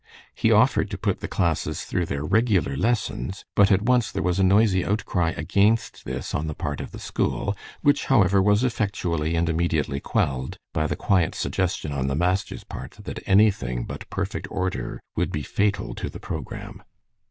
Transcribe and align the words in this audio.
He 0.33 0.51
offered 0.51 0.89
to 0.89 0.97
put 0.97 1.19
the 1.19 1.27
classes 1.27 1.83
through 1.83 2.07
their 2.07 2.23
regular 2.25 2.75
lessons, 2.75 3.45
but 3.55 3.71
at 3.71 3.83
once 3.83 4.11
there 4.11 4.23
was 4.23 4.39
a 4.39 4.43
noisy 4.43 4.83
outcry 4.83 5.29
against 5.37 6.05
this 6.05 6.33
on 6.33 6.47
the 6.47 6.55
part 6.55 6.81
of 6.81 6.89
the 6.89 6.97
school, 6.97 7.55
which, 7.81 8.05
however, 8.05 8.41
was 8.41 8.63
effectually 8.63 9.35
and 9.35 9.47
immediately 9.47 9.99
quelled 9.99 10.57
by 10.73 10.87
the 10.87 10.95
quiet 10.95 11.35
suggestion 11.35 11.91
on 11.91 12.07
the 12.07 12.15
master's 12.15 12.63
part 12.63 12.97
that 13.03 13.21
anything 13.27 13.83
but 13.83 14.09
perfect 14.09 14.47
order 14.49 14.99
would 15.15 15.31
be 15.31 15.43
fatal 15.43 15.93
to 15.93 16.09
the 16.09 16.19
programme. 16.19 16.81